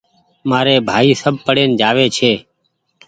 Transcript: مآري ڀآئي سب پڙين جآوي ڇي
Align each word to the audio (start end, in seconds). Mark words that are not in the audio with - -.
مآري 0.49 0.75
ڀآئي 0.87 1.11
سب 1.23 1.33
پڙين 1.45 1.69
جآوي 1.79 2.07
ڇي 2.17 2.31